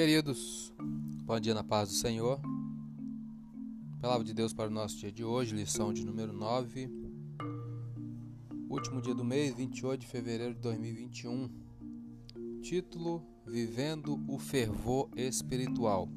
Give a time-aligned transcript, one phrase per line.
[0.00, 0.72] Queridos,
[1.26, 2.40] bom dia na paz do Senhor.
[4.00, 6.88] Palavra de Deus para o nosso dia de hoje, lição de número 9.
[8.70, 11.50] Último dia do mês, 28 de fevereiro de 2021.
[12.62, 16.08] Título: Vivendo o fervor espiritual.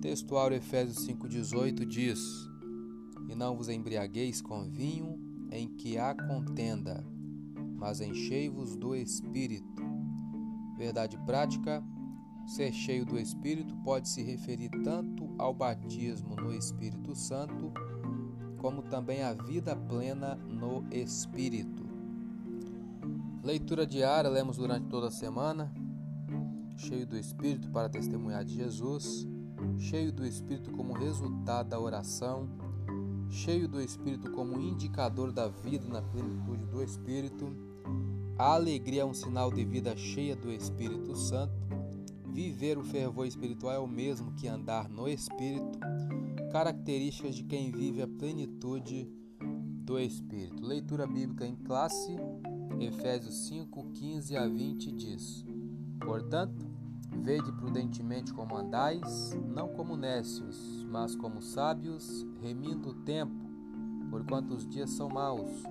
[0.00, 2.18] Textual Efésios 5:18 diz:
[3.28, 5.20] E não vos embriagueis com vinho
[5.50, 7.04] em que há contenda,
[7.76, 9.84] mas enchei-vos do espírito.
[10.78, 11.84] Verdade prática:
[12.46, 17.72] Ser cheio do Espírito pode se referir tanto ao batismo no Espírito Santo,
[18.58, 21.84] como também à vida plena no Espírito.
[23.42, 25.74] Leitura diária, lemos durante toda a semana.
[26.76, 29.26] Cheio do Espírito para testemunhar de Jesus,
[29.76, 32.48] cheio do Espírito como resultado da oração,
[33.28, 37.52] cheio do Espírito como indicador da vida na plenitude do Espírito.
[38.38, 41.65] A alegria é um sinal de vida cheia do Espírito Santo
[42.36, 45.78] Viver o fervor espiritual é o mesmo que andar no Espírito,
[46.52, 49.10] características de quem vive a plenitude
[49.82, 50.62] do Espírito.
[50.62, 52.14] Leitura bíblica em classe,
[52.78, 55.46] Efésios 5, 15 a 20 diz:
[55.98, 56.66] Portanto,
[57.22, 63.48] vede prudentemente como andais, não como nécios, mas como sábios, remindo o tempo,
[64.10, 65.62] porquanto os dias são maus.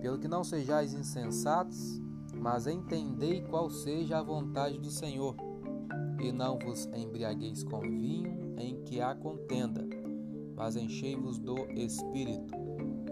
[0.00, 2.02] Pelo que não sejais insensatos,
[2.34, 5.51] mas entendei qual seja a vontade do Senhor
[6.20, 9.86] e não vos embriagueis com vinho em que há contenda,
[10.54, 12.52] mas enchei-vos do Espírito,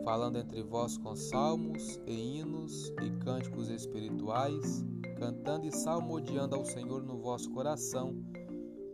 [0.05, 4.85] falando entre vós com salmos e hinos e cânticos espirituais,
[5.19, 8.15] cantando e salmodiando ao Senhor no vosso coração,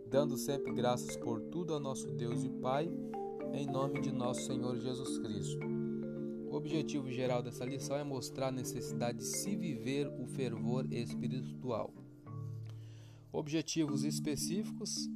[0.09, 2.89] dando sempre graças por tudo a nosso Deus e Pai,
[3.53, 5.65] em nome de nosso Senhor Jesus Cristo.
[6.49, 11.93] O objetivo geral dessa lição é mostrar a necessidade de se viver o fervor espiritual.
[13.37, 15.07] Objetivos específicos: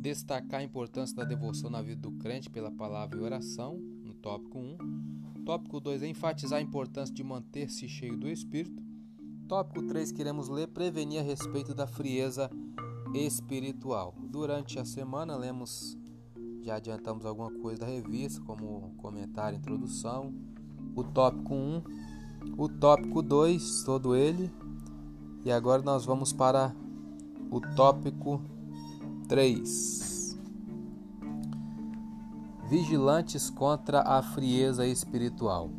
[0.00, 4.58] destacar a importância da devoção na vida do crente pela palavra e oração, no tópico
[4.58, 5.44] 1.
[5.44, 8.82] Tópico 2: enfatizar a importância de manter-se cheio do Espírito.
[9.46, 12.50] Tópico 3: queremos ler prevenir a respeito da frieza
[13.14, 14.16] espiritual.
[14.18, 15.96] Durante a semana lemos,
[16.62, 20.34] já adiantamos alguma coisa da revista, como comentário, introdução.
[20.96, 21.82] O tópico 1,
[22.58, 24.50] o tópico 2, todo ele.
[25.44, 26.74] E agora nós vamos para
[27.50, 28.40] o tópico
[29.28, 30.38] 3.
[32.68, 35.70] Vigilantes contra a frieza espiritual.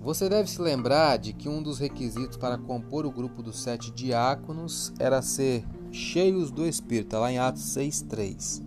[0.00, 3.90] Você deve se lembrar de que um dos requisitos para compor o grupo dos sete
[3.90, 8.62] diáconos era ser cheios do Espírito, tá lá em Atos 6,3.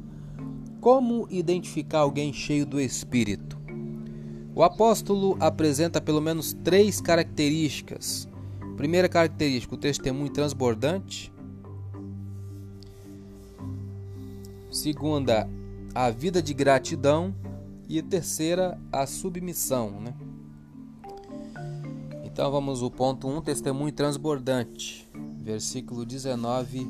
[0.81, 3.57] Como identificar alguém cheio do Espírito?
[4.53, 8.27] O apóstolo apresenta pelo menos três características.
[8.75, 11.31] Primeira característica, o testemunho transbordante.
[14.71, 15.49] Segunda,
[15.95, 17.33] a vida de gratidão.
[17.87, 19.99] E terceira, a submissão.
[19.99, 20.13] Né?
[22.23, 25.09] Então vamos ao ponto 1, um, testemunho transbordante.
[25.41, 26.87] Versículo 19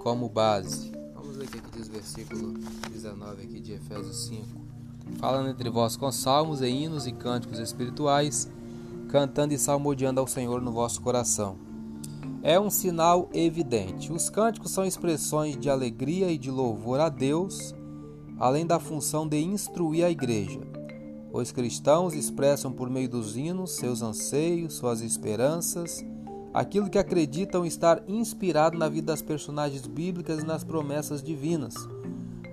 [0.00, 0.90] como base.
[1.14, 2.54] Vamos ler o que diz o versículo
[2.90, 4.46] 19 aqui de Efésios 5.
[5.18, 8.48] Falando entre vós com salmos e hinos e cânticos espirituais,
[9.08, 11.69] cantando e salmodiando ao Senhor no vosso coração
[12.42, 14.12] é um sinal evidente.
[14.12, 17.74] Os cânticos são expressões de alegria e de louvor a Deus,
[18.38, 20.60] além da função de instruir a igreja.
[21.32, 26.04] Os cristãos expressam por meio dos hinos seus anseios, suas esperanças,
[26.52, 31.74] aquilo que acreditam estar inspirado na vida das personagens bíblicas e nas promessas divinas.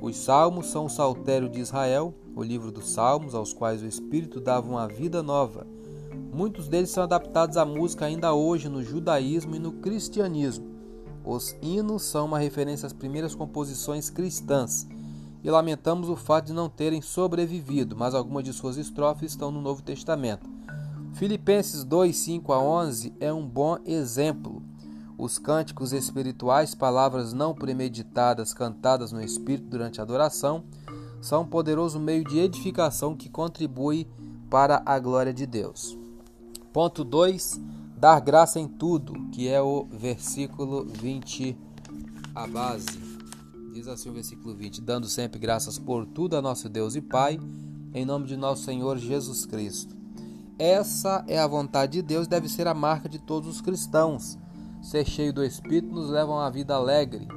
[0.01, 4.39] Os salmos são o saltério de Israel, o livro dos salmos, aos quais o Espírito
[4.39, 5.65] dava uma vida nova
[6.37, 10.67] Muitos deles são adaptados à música ainda hoje no judaísmo e no cristianismo.
[11.25, 14.87] Os hinos são uma referência às primeiras composições cristãs
[15.43, 19.59] e lamentamos o fato de não terem sobrevivido, mas algumas de suas estrofes estão no
[19.59, 20.47] Novo Testamento.
[21.13, 24.61] Filipenses 2, 5 a 11 é um bom exemplo.
[25.17, 30.65] Os cânticos espirituais, palavras não premeditadas cantadas no Espírito durante a adoração,
[31.19, 34.07] são um poderoso meio de edificação que contribui
[34.51, 35.97] para a glória de Deus.
[36.77, 37.59] Ponto 2.
[37.97, 41.57] Dar graça em tudo, que é o versículo 20,
[42.35, 42.99] a base.
[43.73, 47.39] Diz assim o versículo 20: Dando sempre graças por tudo a nosso Deus e Pai,
[47.95, 49.97] em nome de nosso Senhor Jesus Cristo.
[50.59, 54.37] Essa é a vontade de Deus, deve ser a marca de todos os cristãos.
[54.79, 57.27] Ser cheio do Espírito nos leva a uma vida alegre.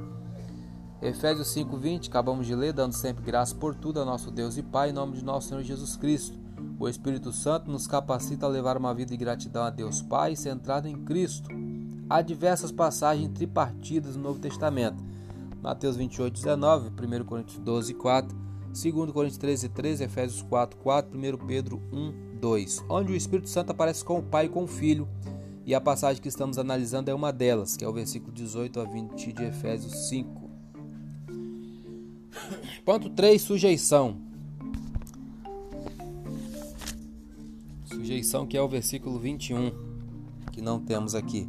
[1.01, 4.91] Efésios 5:20, acabamos de ler, dando sempre graça por tudo a nosso Deus e Pai,
[4.91, 6.39] em nome de nosso Senhor Jesus Cristo.
[6.79, 10.89] O Espírito Santo nos capacita a levar uma vida de gratidão a Deus Pai centrada
[10.89, 11.49] em Cristo.
[12.09, 15.03] há diversas passagens tripartidas no Novo Testamento.
[15.63, 18.37] Mateus 28, 19, 1 Coríntios 12, 4,
[18.69, 23.71] 2 Coríntios 13, 13, Efésios 4, 4, 1 Pedro 1, 2, onde o Espírito Santo
[23.71, 25.07] aparece com o Pai e com o Filho,
[25.67, 28.85] e a passagem que estamos analisando é uma delas, que é o versículo 18 a
[28.85, 30.51] 20 de Efésios 5.
[32.85, 34.30] Ponto 3, sujeição.
[38.11, 39.71] Sujeição que é o versículo 21,
[40.51, 41.49] que não temos aqui.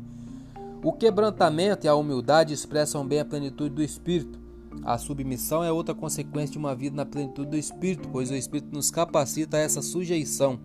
[0.84, 4.40] O quebrantamento e a humildade expressam bem a plenitude do Espírito.
[4.84, 8.76] A submissão é outra consequência de uma vida na plenitude do Espírito, pois o Espírito
[8.76, 10.60] nos capacita a essa sujeição.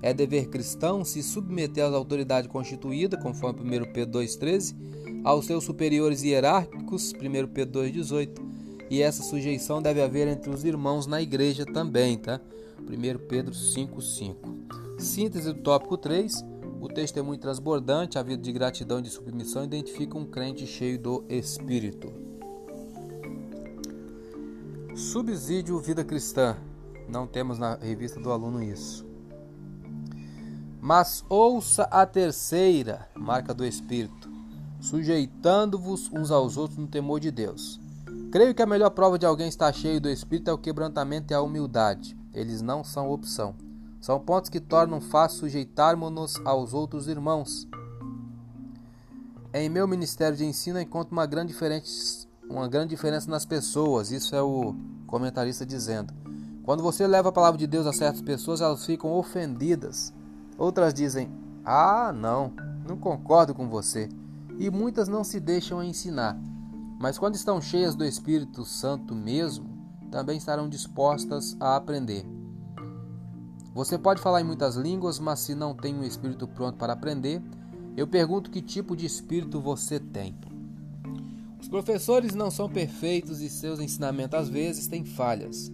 [0.00, 4.74] É dever cristão se submeter às autoridades constituídas, conforme 1 Pedro 2,13,
[5.22, 8.53] aos seus superiores hierárquicos, 1 Pedro 2,18,
[8.94, 12.40] e essa sujeição deve haver entre os irmãos na igreja também, tá?
[12.78, 15.00] 1 Pedro 5,5.
[15.00, 16.44] Síntese do tópico 3.
[16.80, 21.24] O testemunho transbordante, a vida de gratidão e de submissão identifica um crente cheio do
[21.28, 22.12] Espírito.
[24.94, 26.56] Subsídio Vida Cristã.
[27.08, 29.04] Não temos na revista do aluno isso.
[30.80, 34.30] Mas ouça a terceira marca do Espírito,
[34.80, 37.82] sujeitando-vos uns aos outros no temor de Deus.
[38.30, 41.34] Creio que a melhor prova de alguém estar cheio do Espírito é o quebrantamento e
[41.34, 42.16] a humildade.
[42.32, 43.54] Eles não são opção.
[44.00, 47.66] São pontos que tornam fácil sujeitarmos-nos aos outros irmãos.
[49.52, 51.54] Em meu ministério de ensino encontro uma grande,
[52.50, 54.10] uma grande diferença nas pessoas.
[54.10, 54.74] Isso é o
[55.06, 56.12] comentarista dizendo.
[56.64, 60.12] Quando você leva a palavra de Deus a certas pessoas, elas ficam ofendidas.
[60.58, 61.30] Outras dizem:
[61.64, 62.52] Ah, não,
[62.86, 64.08] não concordo com você.
[64.58, 66.36] E muitas não se deixam ensinar.
[66.98, 69.68] Mas quando estão cheias do Espírito Santo mesmo,
[70.10, 72.24] também estarão dispostas a aprender.
[73.74, 77.42] Você pode falar em muitas línguas, mas se não tem um espírito pronto para aprender,
[77.96, 80.36] eu pergunto que tipo de espírito você tem.
[81.60, 85.72] Os professores não são perfeitos e seus ensinamentos às vezes têm falhas.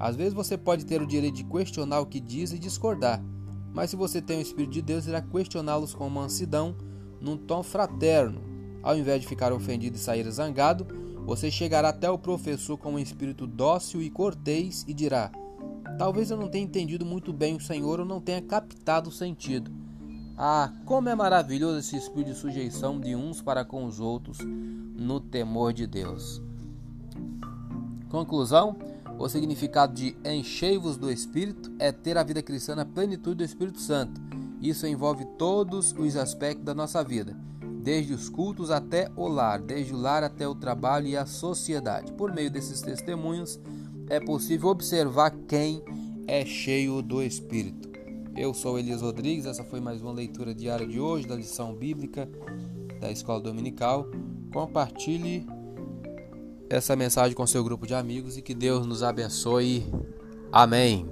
[0.00, 3.22] Às vezes você pode ter o direito de questionar o que diz e discordar,
[3.72, 6.74] mas se você tem o Espírito de Deus, irá questioná-los com mansidão,
[7.20, 8.40] num tom fraterno.
[8.82, 10.86] Ao invés de ficar ofendido e sair zangado,
[11.24, 15.30] você chegará até o professor com um espírito dócil e cortês e dirá:
[15.98, 19.70] Talvez eu não tenha entendido muito bem o Senhor ou não tenha captado o sentido.
[20.36, 25.18] Ah, como é maravilhoso esse espírito de sujeição de uns para com os outros no
[25.18, 26.40] temor de Deus.
[28.08, 28.76] Conclusão:
[29.18, 33.80] o significado de enchei-vos do Espírito é ter a vida cristã na plenitude do Espírito
[33.80, 34.20] Santo.
[34.62, 37.36] Isso envolve todos os aspectos da nossa vida,
[37.88, 42.12] desde os cultos até o lar, desde o lar até o trabalho e a sociedade.
[42.12, 43.58] Por meio desses testemunhos,
[44.10, 45.82] é possível observar quem
[46.26, 47.88] é cheio do Espírito.
[48.36, 52.28] Eu sou Elias Rodrigues, essa foi mais uma leitura diária de hoje da lição bíblica
[53.00, 54.06] da Escola Dominical.
[54.52, 55.46] Compartilhe
[56.68, 59.86] essa mensagem com seu grupo de amigos e que Deus nos abençoe.
[60.52, 61.08] Amém.